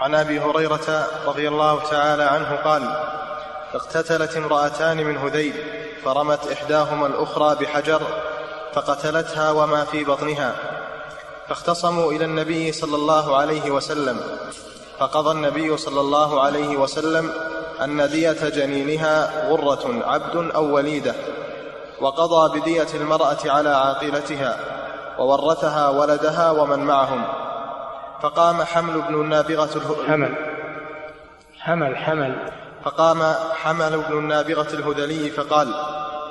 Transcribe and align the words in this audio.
عن 0.00 0.14
أبي 0.14 0.40
هريرة 0.40 1.06
رضي 1.26 1.48
الله 1.48 1.80
تعالى 1.90 2.22
عنه 2.22 2.56
قال 2.64 2.82
اقتتلت 3.74 4.36
امرأتان 4.36 4.96
من 4.96 5.16
هذيل 5.16 5.54
فرمت 6.04 6.52
إحداهما 6.52 7.06
الأخرى 7.06 7.56
بحجر 7.56 8.02
فقتلتها 8.72 9.50
وما 9.50 9.84
في 9.84 10.04
بطنها. 10.04 10.54
فاختصموا 11.48 12.12
إلى 12.12 12.24
النبي 12.24 12.72
صلى 12.72 12.96
الله 12.96 13.36
عليه 13.36 13.70
وسلم. 13.70 14.20
فقضى 14.98 15.30
النبي 15.30 15.76
صلى 15.76 16.00
الله 16.00 16.42
عليه 16.42 16.76
وسلم 16.76 17.32
أن 17.84 18.10
دية 18.10 18.48
جنينها 18.48 19.48
غرة 19.48 20.02
عبد 20.04 20.50
أو 20.54 20.74
وليدة 20.74 21.14
وقضى 22.00 22.60
بدية 22.60 22.88
المرأة 22.94 23.38
على 23.44 23.68
عاقلتها 23.68 24.56
وورثها 25.18 25.88
ولدها 25.88 26.50
ومن 26.50 26.78
معهم. 26.78 27.39
فقام 28.22 28.62
حمل 28.62 29.02
بن 29.02 29.14
النابغة 29.14 30.04
حمل. 30.08 30.34
حمل 31.58 31.96
حمل. 31.96 32.34
فقام 32.84 33.22
حمل 33.52 34.02
بن 34.08 34.18
النابغة 34.18 34.68
الهذلي 34.74 35.30
فقال 35.30 35.68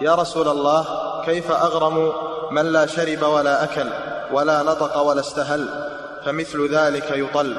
يا 0.01 0.15
رسول 0.15 0.47
الله 0.47 0.85
كيف 1.25 1.51
أغرم 1.51 2.13
من 2.51 2.65
لا 2.65 2.85
شرب 2.85 3.21
ولا 3.21 3.63
أكل 3.63 3.89
ولا 4.31 4.63
نطق 4.63 4.97
ولا 4.97 5.19
استهل؟ 5.19 5.69
فمثل 6.25 6.75
ذلك 6.75 7.11
يطل. 7.11 7.55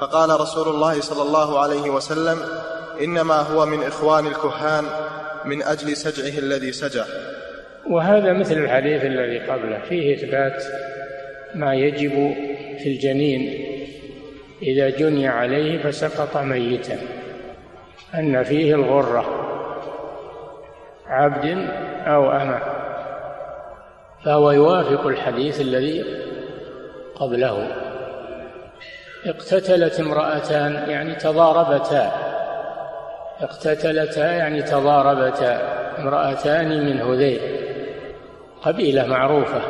فقال 0.00 0.40
رسول 0.40 0.68
الله 0.68 1.00
صلى 1.00 1.22
الله 1.22 1.60
عليه 1.60 1.90
وسلم 1.90 2.38
إنما 3.00 3.40
هو 3.40 3.66
من 3.66 3.82
إخوان 3.82 4.26
الكهان 4.26 4.84
من 5.44 5.62
أجل 5.62 5.96
سجعه 5.96 6.38
الذي 6.38 6.72
سجع. 6.72 7.04
وهذا 7.90 8.32
مثل 8.32 8.52
الحديث 8.52 9.04
الذي 9.04 9.38
قبله. 9.38 9.78
فيه 9.88 10.16
إثبات 10.16 10.64
ما 11.54 11.74
يجب 11.74 12.34
في 12.78 12.88
الجنين 12.88 13.64
إذا 14.62 14.90
جني 14.90 15.28
عليه 15.28 15.82
فسقط 15.82 16.36
ميتا 16.36 16.98
أن 18.14 18.42
فيه 18.42 18.74
الغرة 18.74 19.24
عبد 21.06 21.68
أو 22.06 22.30
أمة 22.30 22.60
فهو 24.24 24.50
يوافق 24.50 25.06
الحديث 25.06 25.60
الذي 25.60 26.04
قبله. 27.14 27.68
اقتتلت 29.26 30.00
امرأتان 30.00 30.90
يعني 30.90 31.14
تضاربتا. 31.14 32.12
اقتتلتا 33.40 34.32
يعني 34.32 34.62
تضاربتا 34.62 35.60
امرأتان 35.98 36.86
من 36.86 37.00
هذيل 37.00 37.40
قبيلة 38.62 39.06
معروفة 39.06 39.60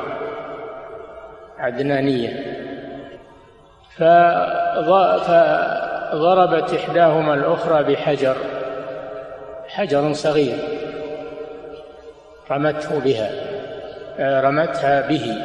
عدنانية. 1.59 2.54
فضربت 5.23 6.75
إحداهما 6.75 7.35
الأخرى 7.35 7.85
بحجر. 7.85 8.37
حجر 9.69 10.13
صغير. 10.13 10.59
رمته 12.51 13.01
بها. 13.01 13.31
رمتها 14.41 15.01
به. 15.09 15.37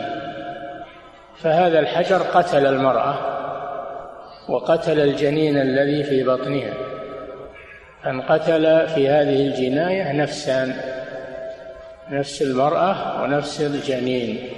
فهذا 1.38 1.80
الحجر 1.80 2.18
قتل 2.18 2.66
المرأة 2.66 3.16
وقتل 4.50 5.00
الجنين 5.00 5.58
الذي 5.58 6.04
في 6.04 6.24
بطنها. 6.24 6.74
فانقتل 8.04 8.88
في 8.88 9.10
هذه 9.10 9.48
الجناية 9.48 10.12
نفسان 10.12 10.74
نفس 12.12 12.42
المرأة 12.42 13.22
ونفس 13.22 13.62
الجنين 13.62 14.50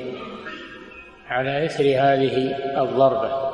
على 1.30 1.66
إثر 1.66 1.84
هذه 1.84 2.56
الضربة. 2.82 3.51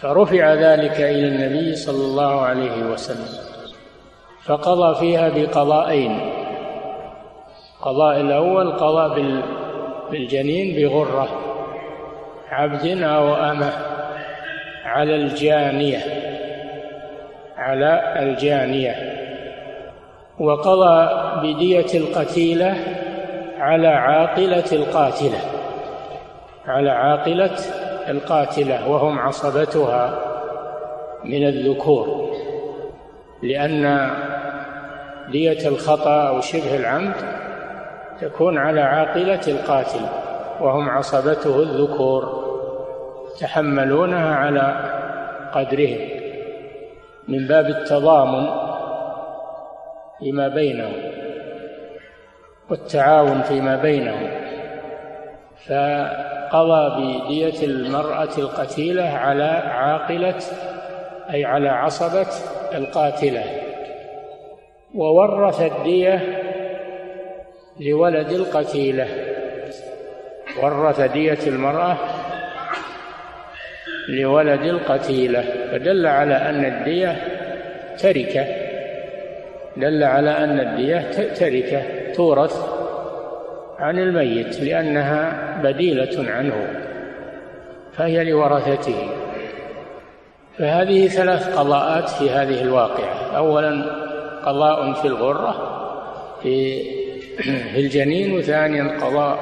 فرفع 0.00 0.54
ذلك 0.54 1.00
إلى 1.00 1.28
النبي 1.28 1.76
صلى 1.76 2.04
الله 2.04 2.40
عليه 2.40 2.82
وسلم 2.82 3.50
فقضى 4.44 5.00
فيها 5.00 5.28
بقضاءين 5.28 6.20
قضاء 7.82 8.20
الأول 8.20 8.72
قضى 8.72 9.32
بالجنين 10.10 10.76
بغرة 10.76 11.28
عبد 12.50 13.02
أو 13.02 13.34
أمة 13.34 13.72
على 14.84 15.16
الجانية 15.16 15.98
على 17.56 18.14
الجانية. 18.22 19.20
وقضى 20.38 21.10
بدية 21.42 21.98
القتيلة 21.98 22.76
على 23.58 23.88
عاقلة 23.88 24.72
القاتلة 24.72 25.38
على 26.66 26.90
عاقلة 26.90 27.56
القاتلة 28.10 28.90
وهم 28.90 29.18
عصبتها 29.18 30.18
من 31.24 31.46
الذكور 31.46 32.30
لأن 33.42 34.10
دية 35.30 35.68
الخطأ 35.68 36.28
أو 36.28 36.40
شبه 36.40 36.76
العمد 36.76 37.14
تكون 38.20 38.58
على 38.58 38.80
عاقلة 38.80 39.40
القاتل 39.48 40.00
وهم 40.60 40.90
عصبته 40.90 41.62
الذكور 41.62 42.40
يتحملونها 43.36 44.34
على 44.34 44.90
قدرهم 45.54 46.08
من 47.28 47.46
باب 47.46 47.66
التضامن 47.66 48.46
فيما 50.18 50.48
بينهم 50.48 50.92
والتعاون 52.70 53.42
فيما 53.42 53.76
بينهم. 53.76 54.30
فقضى 56.50 56.90
بدية 57.24 57.66
المرأة 57.66 58.38
القتيلة 58.38 59.02
على 59.02 59.44
عاقلة 59.44 60.34
أي 61.32 61.44
على 61.44 61.68
عصبة 61.68 62.26
القاتلة. 62.74 63.44
وورث 64.94 65.60
الدية 65.60 66.42
لولد 67.80 68.30
القتيلة. 68.30 69.08
ورث 70.62 71.00
دية 71.00 71.38
المرأة 71.46 71.96
لولد 74.08 74.62
القتيلة. 74.62 75.44
فدل 75.72 76.06
على 76.06 76.34
أن 76.34 76.64
الدية 76.64 77.16
تركة. 77.98 78.46
دل 79.76 80.04
على 80.04 80.30
أن 80.30 80.60
الدية 80.60 81.10
تركة 81.34 81.82
تورث. 82.14 82.79
عن 83.80 83.98
الميت 83.98 84.60
لأنها 84.60 85.56
بديلة 85.62 86.30
عنه 86.30 86.80
فهي 87.92 88.24
لورثته. 88.24 89.08
فهذه 90.58 91.08
ثلاث 91.08 91.58
قضاءات 91.58 92.08
في 92.08 92.30
هذه 92.30 92.62
الواقعة. 92.62 93.36
أولا 93.36 93.84
قضاء 94.44 94.92
في 94.92 95.08
الغرة 95.08 95.54
في 96.42 96.82
في 97.72 97.80
الجنين 97.80 98.38
وثانيا 98.38 98.98
قضاء 99.00 99.38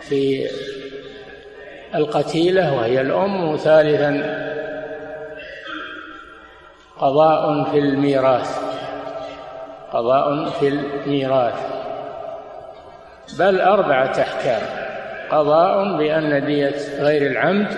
في 0.00 0.46
القتيلة 1.94 2.74
وهي 2.76 3.00
الأم 3.00 3.48
وثالثا 3.48 4.42
قضاء 6.98 7.64
في 7.64 7.78
الميراث. 7.78 8.58
قضاء 9.92 10.50
في 10.50 10.68
الميراث. 10.68 11.71
بل 13.38 13.60
أربعة 13.60 14.20
أحكام. 14.20 14.62
قضاء 15.30 15.96
بأن 15.96 16.46
دية 16.46 16.74
غير 17.00 17.26
العمد 17.30 17.68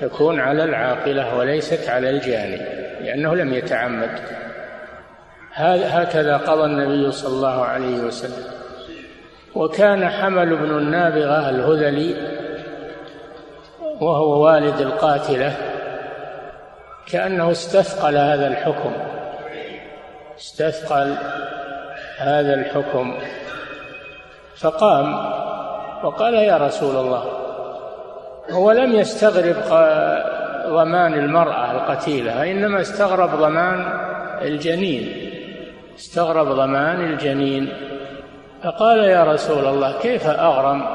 تكون 0.00 0.40
على 0.40 0.64
العاقلة 0.64 1.36
وليست 1.36 1.88
على 1.88 2.10
الجاني 2.10 2.60
لأنه 3.00 3.34
لم 3.34 3.54
يتعمد. 3.54 4.10
هكذا 5.54 6.36
قضى 6.36 6.64
النبي 6.64 7.12
صلى 7.12 7.32
الله 7.32 7.64
عليه 7.64 8.00
وسلم. 8.00 8.44
وكان 9.54 10.08
حمل 10.08 10.56
بن 10.56 10.78
النابغة 10.78 11.50
الهذلي 11.50 12.16
وهو 14.00 14.44
والد 14.44 14.80
القاتلة 14.80 15.52
كأنه 17.12 17.50
استثقل 17.50 18.16
هذا 18.16 18.46
الحكم. 18.46 18.92
استثقل 20.38 21.16
هذا 22.18 22.54
الحكم. 22.54 23.18
فقام 24.56 25.30
وقال 26.02 26.34
يا 26.34 26.56
رسول 26.56 26.96
الله 26.96 27.24
هو 28.50 28.72
لم 28.72 28.94
يستغرب 28.94 29.56
ضمان 30.66 31.14
المرأة 31.14 31.72
القتيلة 31.72 32.50
إنما 32.50 32.80
استغرب 32.80 33.30
ضمان 33.30 33.86
الجنين 34.42 35.30
استغرب 36.00 36.46
ضمان 36.46 37.00
الجنين. 37.00 37.72
فقال 38.64 38.98
يا 38.98 39.24
رسول 39.24 39.66
الله 39.66 39.98
كيف 39.98 40.26
أغرم؟ 40.26 40.86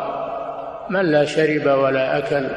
من 0.89 1.11
لا 1.11 1.25
شرب 1.25 1.65
ولا 1.65 2.17
أكل 2.17 2.47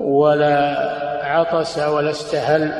ولا 0.00 0.76
عطس 1.24 1.78
ولا 1.78 2.10
استهل؟ 2.10 2.72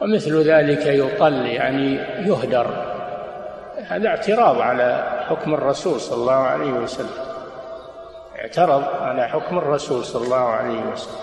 ومثل 0.00 0.42
ذلك 0.42 0.86
يطل 0.86 1.46
يعني 1.46 1.94
يهدر. 2.18 2.66
هذا 3.88 4.08
اعتراض 4.08 4.60
على 4.60 5.22
حكم 5.28 5.54
الرسول 5.54 6.00
صلى 6.00 6.16
الله 6.16 6.32
عليه 6.32 6.70
وسلم. 6.72 7.10
اعترض 8.38 8.84
على 9.00 9.28
حكم 9.28 9.58
الرسول 9.58 10.04
صلى 10.04 10.24
الله 10.24 10.48
عليه 10.48 10.80
وسلم. 10.92 11.14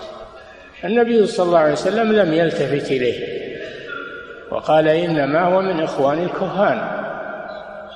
النبي 0.84 1.26
صلى 1.26 1.46
الله 1.46 1.58
عليه 1.58 1.72
وسلم 1.72 2.12
لم 2.12 2.32
يلتفت 2.32 2.90
إليه. 2.90 3.46
وقال 4.50 4.88
إنما 4.88 5.42
هو 5.42 5.62
من 5.62 5.82
إخوان 5.82 6.22
الكهان 6.22 6.88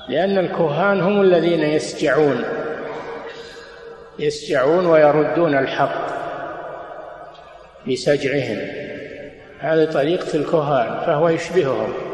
لأن 0.08 0.38
الكهان 0.38 1.00
هم 1.00 1.20
الذين 1.20 1.60
يسجعون 1.60 2.44
يسجعون 4.18 4.86
ويردون 4.86 5.58
الحق 5.58 6.06
بسجعهم. 7.88 8.58
هذه 9.60 9.84
طريقة 9.84 10.34
الكهان 10.34 11.00
فهو 11.06 11.28
يشبههم. 11.28 12.09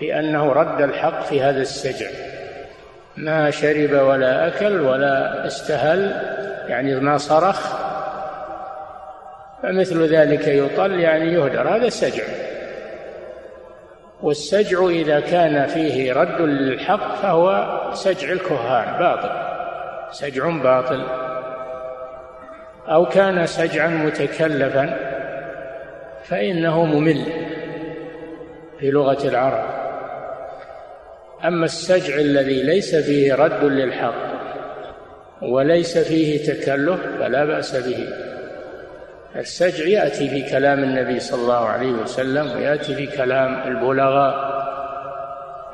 في 0.00 0.18
أنه 0.18 0.52
رد 0.52 0.80
الحق 0.80 1.22
في 1.22 1.42
هذا 1.42 1.60
السجع. 1.60 2.06
ما 3.16 3.50
شرب 3.50 3.92
ولا 3.92 4.46
أكل 4.46 4.80
ولا 4.80 5.46
استهل 5.46 6.12
يعني 6.68 6.94
ما 6.94 7.18
صرخ 7.18 7.76
فمثل 9.62 10.14
ذلك 10.14 10.48
يطل 10.48 11.00
يعني 11.00 11.32
يهدر. 11.32 11.76
هذا 11.76 11.88
سجع 11.88 12.24
والسجع 14.22 14.86
إذا 14.86 15.20
كان 15.20 15.66
فيه 15.66 16.12
رد 16.12 16.40
للحق 16.40 17.14
فهو 17.14 17.78
سجع 17.94 18.32
الكهان 18.32 18.98
باطل. 18.98 19.30
سجع 20.10 20.48
باطل. 20.48 21.02
أو 22.88 23.06
كان 23.06 23.46
سجعا 23.46 23.88
متكلفا 23.88 24.96
فإنه 26.24 26.84
ممل 26.84 27.24
في 28.78 28.90
لغة 28.90 29.28
العرب. 29.28 29.69
أما 31.44 31.64
السجع 31.64 32.14
الذي 32.14 32.62
ليس 32.62 32.96
فيه 32.96 33.34
رد 33.34 33.64
للحق 33.64 34.14
وليس 35.42 35.98
فيه 35.98 36.52
تكلف 36.52 37.00
فلا 37.20 37.44
بأس 37.44 37.76
به. 37.76 38.08
السجع 39.36 39.86
يأتي 39.86 40.28
في 40.28 40.50
كلام 40.50 40.78
النبي 40.78 41.20
صلى 41.20 41.42
الله 41.42 41.68
عليه 41.68 41.92
وسلم 41.92 42.56
ويأتي 42.56 42.94
في 42.94 43.06
كلام 43.06 43.68
البلغاء 43.68 44.60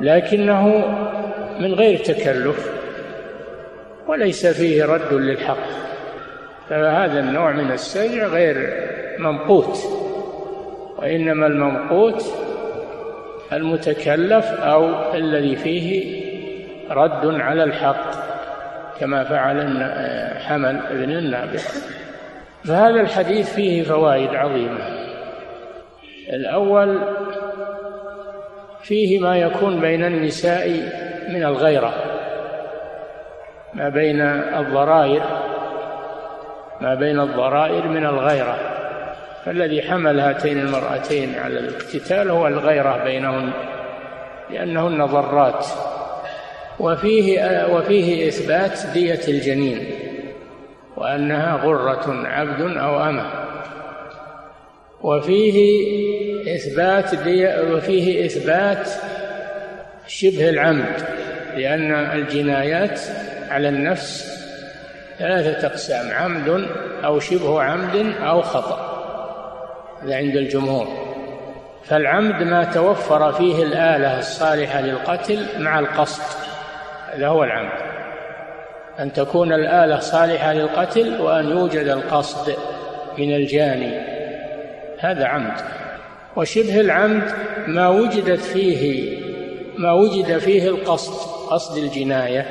لكنه 0.01 0.69
من 1.61 1.75
غير 1.75 1.99
تكلف 1.99 2.71
وليس 4.09 4.47
فيه 4.47 4.85
رد 4.85 5.13
للحق. 5.13 5.87
فهذا 6.69 7.21
النوع 7.21 7.53
من 7.53 7.73
السجع 7.73 8.27
غير 8.27 8.87
ممقوت 9.19 9.79
وإنما 10.99 11.47
الممقوت 11.47 12.46
المتكلف 13.53 14.61
أو 14.61 15.15
الذي 15.15 15.57
فيه 15.57 16.17
رد 16.91 17.41
على 17.41 17.65
الحق 17.65 18.11
كما 19.01 19.25
فعل 19.25 19.61
حمل 20.41 20.81
بن 20.91 21.11
النابغة 21.11 21.63
فهذا 22.65 23.01
الحديث 23.01 23.55
فيه 23.55 23.83
فوائد 23.83 24.35
عظيمة. 24.35 24.79
الأول 26.33 26.99
فيه 28.83 29.19
ما 29.21 29.39
يكون 29.39 29.81
بين 29.81 30.05
النساء 30.05 30.69
من 31.29 31.45
الغيرة 31.45 31.95
ما 33.75 33.89
بين 33.89 34.21
الضرائر 34.21 35.23
ما 36.81 36.95
بين 36.95 37.21
الضرائر 37.21 37.89
من 37.89 38.07
الغيرة. 38.07 38.76
فالذي 39.47 39.83
حمل 39.83 40.21
هاتين 40.21 40.59
المرأتين 40.59 41.35
على 41.39 41.59
الاقتتال 41.59 42.31
هو 42.31 42.47
الغيرة 42.47 43.05
بينهن 43.05 43.51
لأنهن 44.51 45.07
ضرات. 45.07 45.67
وفيه 46.81 47.65
وفيه 47.67 48.29
إثبات 48.29 48.81
دية 48.95 49.21
الجنين 49.29 49.91
وأنها 50.97 51.57
غرة 51.57 52.27
عبد 52.27 52.77
أو 52.77 53.03
أمة. 53.03 53.31
وفيه 55.03 55.57
إثبات 56.55 57.15
وفيه 57.73 58.27
إثبات 58.27 58.89
شبه 60.07 60.49
العمد 60.49 61.03
لأن 61.57 61.93
الجنايات 61.93 63.01
على 63.51 63.69
النفس 63.69 64.43
ثلاثة 65.19 65.67
أقسام 65.67 66.11
عمد 66.11 66.67
أو 67.05 67.21
شبه 67.21 67.63
عمد 67.63 68.13
أو 68.23 68.43
خطأ. 68.43 68.96
عند 70.03 70.37
الجمهور. 70.37 71.07
فالعمد 71.85 72.43
ما 72.43 72.65
توفر 72.65 73.33
فيه 73.33 73.63
الآلة 73.63 74.19
الصالحة 74.19 74.81
للقتل 74.81 75.47
مع 75.59 75.79
القصد 75.79 76.23
هذا 77.13 77.29
هو 77.29 77.45
العمد. 77.45 77.87
أن 79.01 79.13
تكون 79.13 79.53
الآلة 79.53 79.99
صالحة 79.99 80.53
للقتل 80.53 81.21
وأن 81.21 81.51
يوجد 81.51 81.89
القصد 81.89 82.55
من 83.19 83.35
الجاني 83.35 84.01
هذا 84.99 85.27
عمد. 85.27 85.61
وشبه 86.37 86.81
العمد 86.81 87.33
ما 87.67 87.89
وجدت 87.89 88.41
فيه 88.41 89.17
ما 89.79 89.93
وجد 89.93 90.39
فيه 90.39 90.69
القصد 90.69 91.47
قصد 91.51 91.79
الجناية. 91.79 92.47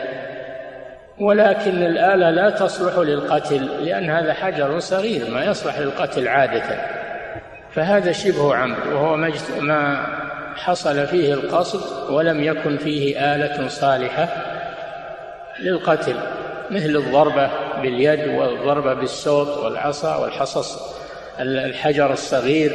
ولكن 1.19 1.83
الآلة 1.83 2.29
لا 2.29 2.49
تصلح 2.49 2.97
للقتل 2.97 3.85
لأن 3.85 4.09
هذا 4.09 4.33
حجر 4.33 4.79
صغير 4.79 5.29
ما 5.29 5.45
يصلح 5.45 5.79
للقتل 5.79 6.27
عادة. 6.27 7.04
فهذا 7.75 8.11
شبه 8.11 8.55
عمد 8.55 8.87
وهو 8.87 9.15
ما 9.59 10.07
حصل 10.55 11.07
فيه 11.07 11.33
القصد 11.33 12.11
ولم 12.11 12.43
يكن 12.43 12.77
فيه 12.77 13.35
آلة 13.35 13.67
صالحة 13.67 14.27
للقتل 15.59 16.15
مثل 16.71 16.95
الضربة 16.95 17.49
باليد 17.81 18.27
والضربة 18.27 18.93
بالسوط 18.93 19.57
والعصا 19.57 20.15
والحصص 20.15 20.95
الحجر 21.39 22.13
الصغير. 22.13 22.71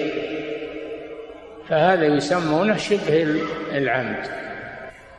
فهذا 1.68 2.04
يسمونه 2.04 2.76
شبه 2.76 3.40
العمد 3.72 4.26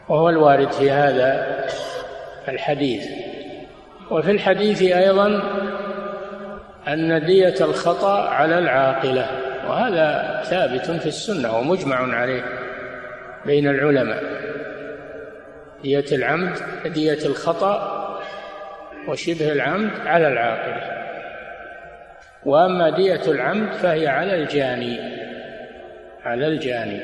وهو 0.10 0.30
الوارد 0.30 0.72
في 0.72 0.92
هذا 0.92 1.58
الحديث. 2.48 3.06
وفي 4.12 4.32
الحديث 4.32 4.82
أيضا 4.82 5.42
أن 6.88 7.26
دية 7.26 7.56
الخطأ 7.62 8.30
على 8.30 8.58
العاقلة. 8.58 9.51
وهذا 9.68 10.42
ثابت 10.44 11.02
في 11.02 11.06
السنة 11.06 11.58
ومجمع 11.58 12.16
عليه 12.16 12.44
بين 13.46 13.68
العلماء. 13.68 14.24
دية 15.84 16.06
العمد 16.12 16.58
دية 16.86 17.26
الخطأ 17.26 18.02
وشبه 19.08 19.52
العمد 19.52 19.92
على 20.06 20.28
العاقل. 20.28 20.82
وأما 22.46 22.90
دية 22.90 23.22
العمد 23.28 23.74
فهي 23.74 24.08
على 24.08 24.36
الجاني 24.36 25.00
على 26.26 26.48
الجاني. 26.48 27.00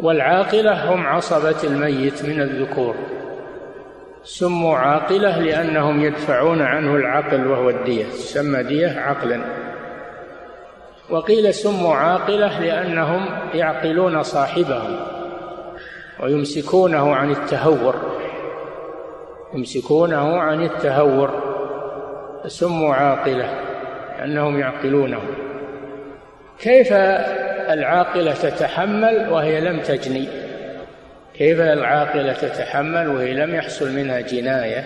والعاقلة 0.00 0.92
هم 0.92 1.06
عصبة 1.06 1.62
الميت 1.64 2.24
من 2.24 2.40
الذكور. 2.40 2.96
سموا 4.22 4.76
عاقلة 4.76 5.38
لأنهم 5.38 6.04
يدفعون 6.04 6.62
عنه 6.62 6.96
العقل 6.96 7.46
وهو 7.46 7.70
الدية 7.70 8.04
تسمى 8.04 8.62
دية 8.62 9.00
عقلا. 9.00 9.40
وقيل 11.10 11.54
سموا 11.54 11.94
عاقلة 11.94 12.60
لأنهم 12.60 13.26
يعقلون 13.54 14.22
صاحبهم 14.22 14.96
ويمسكونه 16.20 17.14
عن 17.14 17.30
التهور 17.30 18.16
يمسكونه 19.54 20.38
عن 20.38 20.64
التهور. 20.64 21.56
سموا 22.46 22.94
عاقلة 22.94 23.50
لأنهم 24.18 24.58
يعقلونه. 24.58 25.20
كيف 26.58 26.92
العاقلة 27.72 28.32
تتحمل 28.32 29.28
وهي 29.30 29.60
لم 29.60 29.80
تجني؟ 29.80 30.28
كيف 31.34 31.60
العاقلة 31.60 32.32
تتحمل 32.32 33.08
وهي 33.08 33.34
لم 33.34 33.54
يحصل 33.54 33.92
منها 33.92 34.20
جناية؟ 34.20 34.84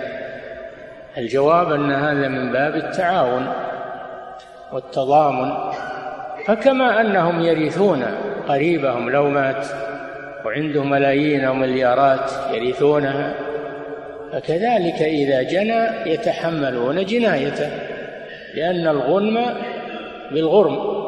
الجواب 1.18 1.72
أن 1.72 1.92
هذا 1.92 2.28
من 2.28 2.52
باب 2.52 2.74
التعاون 2.74 3.52
والتضامن. 4.72 5.52
فكما 6.46 7.00
أنهم 7.00 7.40
يرثون 7.40 8.04
قريبهم 8.48 9.10
لو 9.10 9.30
مات 9.30 9.66
وعنده 10.44 10.84
ملايين 10.84 11.44
أو 11.44 11.54
مليارات 11.54 12.30
يرثونها 12.52 13.34
فكذلك 14.32 15.02
إذا 15.02 15.42
جنى 15.42 16.12
يتحملون 16.12 17.04
جنايته 17.04 17.70
لأن 18.54 18.86
الغنم 18.86 19.46
بالغرم. 20.32 21.00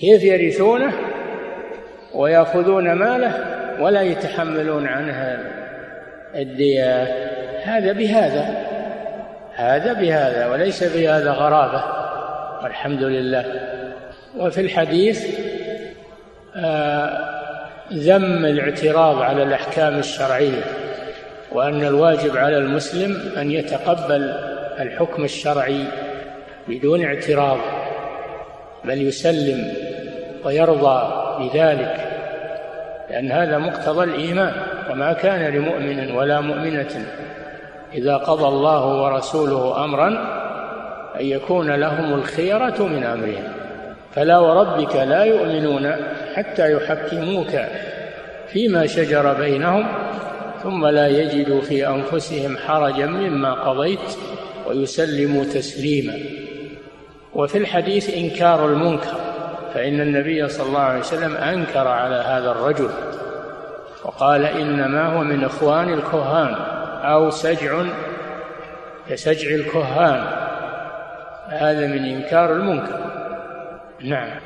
كيف 0.00 0.24
يرثونه؟ 0.24 0.92
ويأخذون 2.14 2.92
ماله 2.92 3.32
ولا 3.80 4.02
يتحملون 4.02 4.86
عنها 4.86 5.38
الدية 6.34 7.02
هذا 7.64 7.92
بهذا 7.92 8.66
هذا 9.54 9.92
بهذا 9.92 10.52
وليس 10.52 10.84
بهذا 10.84 11.30
غرابة 11.30 11.84
والحمد 12.62 13.02
لله. 13.02 13.44
وفي 14.36 14.60
الحديث 14.60 15.26
آه 16.56 17.30
ذم 17.92 18.44
الاعتراض 18.44 19.22
على 19.22 19.42
الأحكام 19.42 19.98
الشرعية 19.98 20.62
وأن 21.52 21.84
الواجب 21.84 22.36
على 22.36 22.56
المسلم 22.56 23.32
أن 23.38 23.50
يتقبل 23.50 24.34
الحكم 24.80 25.24
الشرعي 25.24 25.84
بدون 26.68 27.04
اعتراض 27.04 27.58
بل 28.84 29.02
يسلم 29.02 29.72
ويرضى 30.44 31.12
بذلك 31.38 32.06
لأن 33.10 33.32
هذا 33.32 33.58
مقتضى 33.58 34.04
الإيمان. 34.04 34.52
وما 34.90 35.12
كان 35.12 35.54
لمؤمن 35.54 36.10
ولا 36.10 36.40
مؤمنة 36.40 37.06
إذا 37.94 38.16
قضى 38.16 38.48
الله 38.48 39.02
ورسوله 39.02 39.84
أمرا 39.84 40.08
أن 41.20 41.26
يكون 41.26 41.70
لهم 41.70 42.14
الخيرة 42.14 42.82
من 42.82 43.04
أمرهم. 43.04 43.52
فلا 44.14 44.38
وربك 44.38 44.96
لا 44.96 45.24
يؤمنون 45.24 45.92
حتى 46.34 46.72
يحكموك 46.72 47.60
فيما 48.48 48.86
شجر 48.86 49.34
بينهم 49.34 49.88
ثم 50.62 50.86
لا 50.86 51.08
يجدوا 51.08 51.60
في 51.60 51.88
أنفسهم 51.88 52.56
حرجا 52.56 53.06
مما 53.06 53.54
قضيت 53.54 54.16
ويسلموا 54.66 55.44
تسليما. 55.44 56.14
وفي 57.34 57.58
الحديث 57.58 58.14
إنكار 58.14 58.66
المنكر 58.66 59.14
فإن 59.74 60.00
النبي 60.00 60.48
صلى 60.48 60.66
الله 60.66 60.80
عليه 60.80 61.00
وسلم 61.00 61.36
أنكر 61.36 61.88
على 61.88 62.14
هذا 62.14 62.50
الرجل 62.50 62.90
وقال 64.04 64.44
إنما 64.44 65.06
هو 65.06 65.24
من 65.24 65.44
إخوان 65.44 65.92
الكهان 65.92 66.54
أو 67.04 67.30
سجع 67.30 67.82
كسجع 69.08 69.50
الكهان. 69.54 70.24
هذا 71.48 71.86
من 71.86 72.04
إنكار 72.04 72.52
المنكر. 72.52 73.09
نعم 73.99 74.39